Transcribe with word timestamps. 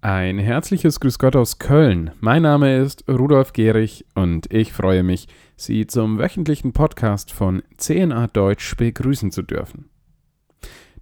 Ein 0.00 0.38
herzliches 0.38 1.00
Grüß 1.00 1.18
Gott 1.18 1.34
aus 1.34 1.58
Köln. 1.58 2.12
Mein 2.20 2.42
Name 2.42 2.76
ist 2.76 3.02
Rudolf 3.08 3.52
Gehrig 3.52 4.06
und 4.14 4.46
ich 4.52 4.72
freue 4.72 5.02
mich, 5.02 5.26
Sie 5.56 5.88
zum 5.88 6.18
wöchentlichen 6.18 6.72
Podcast 6.72 7.32
von 7.32 7.64
CNA 7.78 8.28
Deutsch 8.28 8.76
begrüßen 8.76 9.32
zu 9.32 9.42
dürfen. 9.42 9.90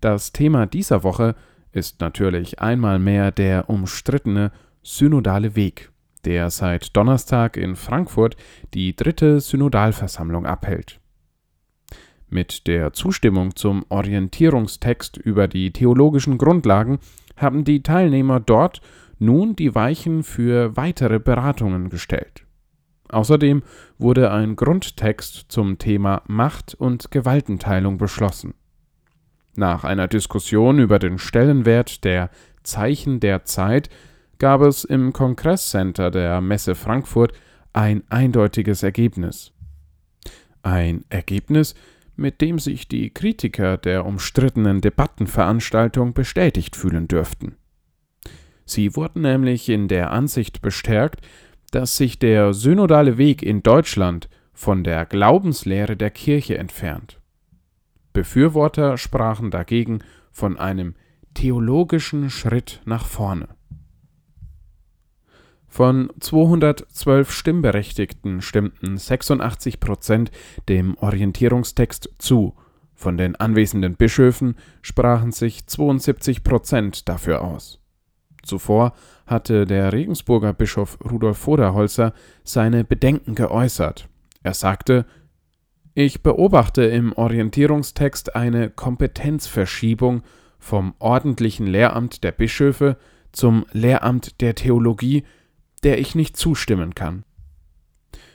Das 0.00 0.30
Thema 0.30 0.66
dieser 0.66 1.02
Woche 1.02 1.34
ist 1.72 2.00
natürlich 2.00 2.60
einmal 2.60 3.00
mehr 3.00 3.32
der 3.32 3.68
umstrittene 3.68 4.52
synodale 4.84 5.56
Weg, 5.56 5.90
der 6.24 6.50
seit 6.50 6.96
Donnerstag 6.96 7.56
in 7.56 7.74
Frankfurt 7.74 8.36
die 8.74 8.94
dritte 8.94 9.40
Synodalversammlung 9.40 10.46
abhält. 10.46 11.00
Mit 12.28 12.68
der 12.68 12.92
Zustimmung 12.92 13.56
zum 13.56 13.84
Orientierungstext 13.88 15.16
über 15.16 15.48
die 15.48 15.72
theologischen 15.72 16.38
Grundlagen 16.38 17.00
haben 17.36 17.64
die 17.64 17.82
Teilnehmer 17.82 18.40
dort 18.40 18.80
nun 19.18 19.56
die 19.56 19.74
Weichen 19.74 20.22
für 20.22 20.76
weitere 20.76 21.18
Beratungen 21.18 21.88
gestellt. 21.88 22.44
Außerdem 23.08 23.62
wurde 23.98 24.30
ein 24.32 24.56
Grundtext 24.56 25.46
zum 25.48 25.78
Thema 25.78 26.22
Macht 26.26 26.74
und 26.74 27.10
Gewaltenteilung 27.10 27.98
beschlossen. 27.98 28.54
Nach 29.56 29.84
einer 29.84 30.08
Diskussion 30.08 30.78
über 30.78 30.98
den 30.98 31.18
Stellenwert 31.18 32.02
der 32.04 32.30
Zeichen 32.64 33.20
der 33.20 33.44
Zeit 33.44 33.88
gab 34.38 34.62
es 34.62 34.84
im 34.84 35.12
Kongresscenter 35.12 36.10
der 36.10 36.40
Messe 36.40 36.74
Frankfurt 36.74 37.32
ein 37.72 38.02
eindeutiges 38.08 38.82
Ergebnis. 38.82 39.52
Ein 40.62 41.04
Ergebnis, 41.08 41.74
mit 42.16 42.40
dem 42.40 42.58
sich 42.58 42.88
die 42.88 43.10
Kritiker 43.10 43.76
der 43.76 44.06
umstrittenen 44.06 44.80
Debattenveranstaltung 44.80 46.14
bestätigt 46.14 46.76
fühlen 46.76 47.08
dürften. 47.08 47.56
Sie 48.64 48.96
wurden 48.96 49.22
nämlich 49.22 49.68
in 49.68 49.88
der 49.88 50.10
Ansicht 50.10 50.62
bestärkt, 50.62 51.20
dass 51.70 51.96
sich 51.96 52.18
der 52.18 52.54
synodale 52.54 53.18
Weg 53.18 53.42
in 53.42 53.62
Deutschland 53.62 54.28
von 54.52 54.84
der 54.84 55.04
Glaubenslehre 55.04 55.96
der 55.96 56.10
Kirche 56.10 56.56
entfernt. 56.56 57.20
Befürworter 58.12 58.96
sprachen 58.96 59.50
dagegen 59.50 59.98
von 60.30 60.56
einem 60.56 60.94
theologischen 61.34 62.30
Schritt 62.30 62.80
nach 62.84 63.06
vorne. 63.06 63.48
Von 65.74 66.12
212 66.20 67.32
Stimmberechtigten 67.32 68.42
stimmten 68.42 68.96
86 68.96 69.80
Prozent 69.80 70.30
dem 70.68 70.96
Orientierungstext 70.98 72.10
zu. 72.18 72.54
Von 72.94 73.16
den 73.16 73.34
anwesenden 73.34 73.96
Bischöfen 73.96 74.54
sprachen 74.82 75.32
sich 75.32 75.66
72 75.66 76.44
Prozent 76.44 77.08
dafür 77.08 77.42
aus. 77.42 77.80
Zuvor 78.44 78.92
hatte 79.26 79.64
der 79.64 79.92
Regensburger 79.92 80.52
Bischof 80.52 80.96
Rudolf 81.10 81.38
Voderholzer 81.38 82.12
seine 82.44 82.84
Bedenken 82.84 83.34
geäußert. 83.34 84.08
Er 84.44 84.54
sagte, 84.54 85.06
ich 85.92 86.22
beobachte 86.22 86.84
im 86.84 87.12
Orientierungstext 87.14 88.36
eine 88.36 88.70
Kompetenzverschiebung 88.70 90.22
vom 90.60 90.94
ordentlichen 91.00 91.66
Lehramt 91.66 92.22
der 92.22 92.30
Bischöfe 92.30 92.96
zum 93.32 93.66
Lehramt 93.72 94.40
der 94.40 94.54
Theologie, 94.54 95.24
der 95.84 95.98
ich 95.98 96.14
nicht 96.14 96.36
zustimmen 96.36 96.94
kann. 96.94 97.24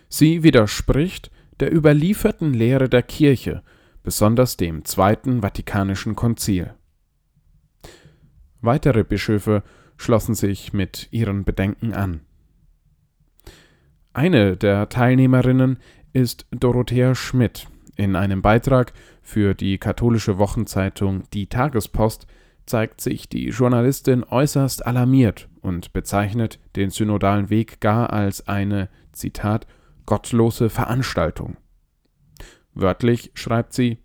Sie 0.07 0.43
widerspricht 0.43 1.31
der 1.59 1.73
überlieferten 1.75 2.53
Lehre 2.53 2.87
der 2.87 3.03
Kirche, 3.03 3.63
besonders 4.03 4.55
dem 4.55 4.85
Zweiten 4.85 5.41
Vatikanischen 5.41 6.15
Konzil. 6.15 6.73
Weitere 8.61 9.03
Bischöfe 9.03 9.63
schlossen 9.97 10.35
sich 10.35 10.73
mit 10.73 11.09
ihren 11.11 11.43
Bedenken 11.43 11.93
an. 11.93 12.21
Eine 14.13 14.55
der 14.55 14.89
Teilnehmerinnen 14.89 15.79
ist 16.13 16.45
Dorothea 16.51 17.15
Schmidt. 17.15 17.67
In 17.95 18.15
einem 18.15 18.41
Beitrag 18.41 18.93
für 19.21 19.53
die 19.53 19.77
katholische 19.77 20.37
Wochenzeitung 20.37 21.23
Die 21.33 21.47
Tagespost 21.47 22.27
zeigt 22.65 23.01
sich 23.01 23.27
die 23.27 23.49
Journalistin 23.49 24.23
äußerst 24.23 24.85
alarmiert 24.85 25.48
und 25.61 25.93
bezeichnet 25.93 26.59
den 26.75 26.89
synodalen 26.89 27.49
Weg 27.49 27.79
gar 27.79 28.11
als 28.11 28.47
eine, 28.47 28.89
Zitat, 29.11 29.67
gottlose 30.05 30.69
Veranstaltung. 30.69 31.57
Wörtlich 32.73 33.31
schreibt 33.33 33.73
sie 33.73 33.99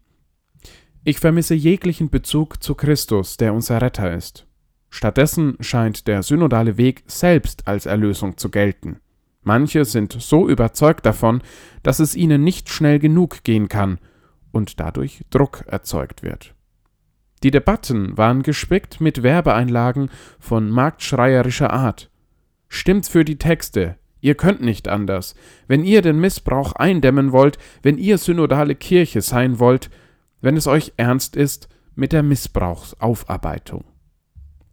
Ich 1.04 1.19
vermisse 1.19 1.54
jeglichen 1.54 2.10
Bezug 2.10 2.62
zu 2.62 2.75
Christus, 2.75 3.37
der 3.37 3.54
unser 3.54 3.81
Retter 3.81 4.12
ist. 4.15 4.47
Stattdessen 4.91 5.56
scheint 5.60 6.06
der 6.06 6.22
synodale 6.22 6.76
Weg 6.76 7.03
selbst 7.06 7.66
als 7.66 7.86
Erlösung 7.86 8.36
zu 8.36 8.50
gelten. 8.50 9.00
Manche 9.42 9.84
sind 9.84 10.16
so 10.19 10.48
überzeugt 10.48 11.04
davon, 11.04 11.42
dass 11.82 11.98
es 11.98 12.15
ihnen 12.15 12.44
nicht 12.44 12.71
schnell 12.71 12.98
genug 12.98 13.44
gehen 13.44 13.69
kann 13.69 13.98
und 14.53 14.81
dadurch 14.81 15.22
Druck 15.31 15.65
erzeugt 15.66 16.22
wird. 16.22 16.53
Die 17.44 17.50
Debatten 17.50 18.16
waren 18.16 18.43
gespickt 18.43 19.03
mit 19.03 19.22
Werbeeinlagen 19.22 20.09
von 20.41 20.71
marktschreierischer 20.71 21.71
Art. 21.71 22.10
Stimmt 22.69 23.06
für 23.06 23.22
die 23.22 23.37
Texte, 23.37 23.99
ihr 24.22 24.34
könnt 24.34 24.62
nicht 24.62 24.88
anders. 24.88 25.34
Wenn 25.69 25.84
ihr 25.84 26.00
den 26.00 26.19
Missbrauch 26.19 26.72
eindämmen 26.72 27.33
wollt, 27.33 27.59
wenn 27.83 27.99
ihr 27.99 28.16
synodale 28.16 28.75
Kirche 28.75 29.21
sein 29.21 29.59
wollt, 29.59 29.91
wenn 30.41 30.56
es 30.56 30.66
euch 30.66 30.94
ernst 30.97 31.37
ist 31.37 31.69
mit 31.94 32.12
der 32.12 32.22
Missbrauchsaufarbeitung. 32.22 33.84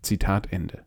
Zitat 0.02 0.54
Ende. 0.54 0.84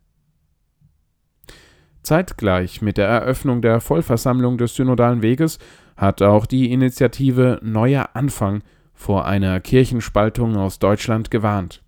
Zeitgleich 2.02 2.80
mit 2.80 2.96
der 2.96 3.08
Eröffnung 3.08 3.60
der 3.60 3.80
Vollversammlung 3.80 4.56
des 4.56 4.74
Synodalen 4.74 5.20
Weges 5.20 5.58
hat 5.98 6.22
auch 6.22 6.46
die 6.46 6.72
Initiative 6.72 7.60
Neuer 7.62 8.08
Anfang 8.14 8.62
vor 8.94 9.26
einer 9.26 9.60
Kirchenspaltung 9.60 10.56
aus 10.56 10.78
Deutschland 10.78 11.30
gewarnt. 11.30 11.82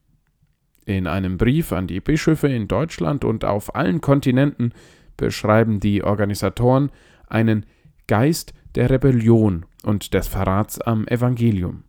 In 0.85 1.07
einem 1.07 1.39
Brief 1.39 1.73
an 1.73 1.87
die 1.87 2.01
Bischöfe 2.01 2.49
in 2.49 2.69
Deutschland 2.69 3.25
und 3.25 3.45
auf 3.45 3.75
allen 3.75 4.01
Kontinenten 4.01 4.73
beschreiben 5.17 5.81
die 5.81 6.05
Organisatoren 6.05 6.91
einen 7.27 7.67
Geist 8.07 8.53
der 8.75 8.91
Rebellion 8.91 9.67
und 9.83 10.15
des 10.15 10.29
Verrats 10.29 10.81
am 10.81 11.07
Evangelium. 11.09 11.85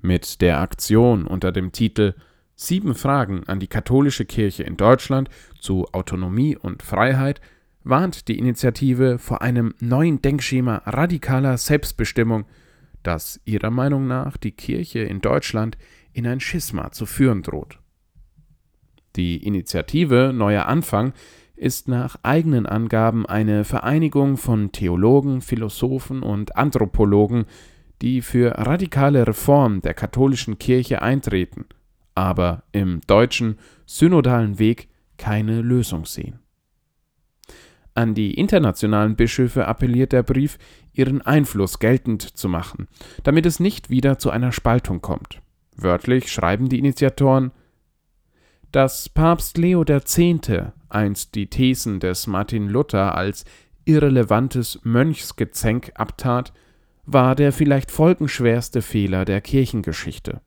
Mit 0.00 0.40
der 0.40 0.60
Aktion 0.60 1.26
unter 1.26 1.52
dem 1.52 1.72
Titel 1.72 2.14
Sieben 2.54 2.94
Fragen 2.94 3.44
an 3.48 3.60
die 3.60 3.66
katholische 3.66 4.24
Kirche 4.24 4.62
in 4.62 4.76
Deutschland 4.76 5.28
zu 5.58 5.86
Autonomie 5.92 6.56
und 6.56 6.82
Freiheit 6.82 7.40
warnt 7.82 8.28
die 8.28 8.38
Initiative 8.38 9.18
vor 9.18 9.42
einem 9.42 9.74
neuen 9.80 10.22
Denkschema 10.22 10.82
radikaler 10.84 11.56
Selbstbestimmung, 11.58 12.44
das 13.02 13.40
ihrer 13.44 13.70
Meinung 13.70 14.06
nach 14.06 14.36
die 14.36 14.52
Kirche 14.52 15.00
in 15.00 15.20
Deutschland 15.20 15.78
in 16.12 16.26
ein 16.26 16.40
Schisma 16.40 16.92
zu 16.92 17.06
führen 17.06 17.42
droht. 17.42 17.78
Die 19.16 19.44
Initiative 19.44 20.32
Neuer 20.34 20.66
Anfang 20.66 21.12
ist 21.54 21.88
nach 21.88 22.16
eigenen 22.22 22.66
Angaben 22.66 23.26
eine 23.26 23.64
Vereinigung 23.64 24.36
von 24.36 24.72
Theologen, 24.72 25.42
Philosophen 25.42 26.22
und 26.22 26.56
Anthropologen, 26.56 27.44
die 28.00 28.20
für 28.20 28.52
radikale 28.58 29.26
Reform 29.26 29.80
der 29.80 29.94
katholischen 29.94 30.58
Kirche 30.58 31.02
eintreten– 31.02 31.66
aber 32.14 32.64
im 32.72 33.00
deutschen 33.06 33.58
synodalen 33.86 34.58
Weg 34.58 34.88
keine 35.16 35.60
Lösung 35.60 36.04
sehen. 36.04 36.40
An 37.94 38.14
die 38.14 38.34
internationalen 38.34 39.16
Bischöfe 39.16 39.66
appelliert 39.66 40.12
der 40.12 40.22
Brief, 40.22 40.58
ihren 40.92 41.20
Einfluss 41.20 41.78
geltend 41.78 42.22
zu 42.22 42.48
machen, 42.48 42.88
damit 43.22 43.44
es 43.44 43.60
nicht 43.60 43.90
wieder 43.90 44.18
zu 44.18 44.30
einer 44.30 44.52
Spaltung 44.52 45.02
kommt. 45.02 45.40
Wörtlich 45.76 46.32
schreiben 46.32 46.68
die 46.68 46.78
Initiatoren 46.78 47.52
Dass 48.70 49.08
Papst 49.08 49.58
Leo 49.58 49.82
X. 49.82 50.18
einst 50.88 51.34
die 51.34 51.48
Thesen 51.48 52.00
des 52.00 52.26
Martin 52.26 52.68
Luther 52.68 53.14
als 53.14 53.44
irrelevantes 53.84 54.80
Mönchsgezänk 54.84 55.92
abtat, 55.94 56.52
war 57.04 57.34
der 57.34 57.52
vielleicht 57.52 57.90
folgenschwerste 57.90 58.80
Fehler 58.80 59.24
der 59.24 59.40
Kirchengeschichte. 59.40 60.40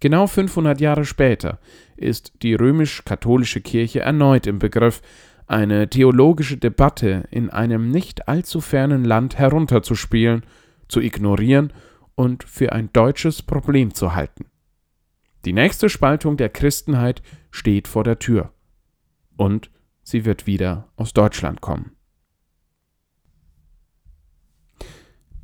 Genau 0.00 0.26
500 0.26 0.80
Jahre 0.80 1.04
später 1.04 1.58
ist 1.96 2.34
die 2.42 2.54
römisch-katholische 2.54 3.60
Kirche 3.60 4.00
erneut 4.00 4.46
im 4.46 4.58
Begriff, 4.58 5.00
eine 5.46 5.88
theologische 5.88 6.56
Debatte 6.56 7.24
in 7.30 7.50
einem 7.50 7.90
nicht 7.90 8.28
allzu 8.28 8.60
fernen 8.60 9.04
Land 9.04 9.38
herunterzuspielen, 9.38 10.44
zu 10.88 11.00
ignorieren 11.00 11.72
und 12.14 12.44
für 12.44 12.72
ein 12.72 12.90
deutsches 12.92 13.42
Problem 13.42 13.94
zu 13.94 14.14
halten. 14.14 14.46
Die 15.44 15.52
nächste 15.52 15.88
Spaltung 15.88 16.36
der 16.36 16.48
Christenheit 16.48 17.22
steht 17.50 17.88
vor 17.88 18.04
der 18.04 18.18
Tür. 18.18 18.52
Und 19.36 19.70
sie 20.02 20.24
wird 20.24 20.46
wieder 20.46 20.88
aus 20.96 21.12
Deutschland 21.12 21.60
kommen. 21.60 21.92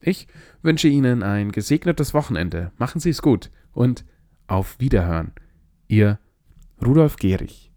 Ich 0.00 0.26
wünsche 0.62 0.88
Ihnen 0.88 1.22
ein 1.22 1.52
gesegnetes 1.52 2.14
Wochenende. 2.14 2.72
Machen 2.78 3.02
Sie 3.02 3.10
es 3.10 3.20
gut 3.20 3.50
und 3.72 4.06
auf 4.46 4.80
Wiederhören. 4.80 5.32
Ihr 5.88 6.18
Rudolf 6.82 7.16
Gehrig. 7.16 7.69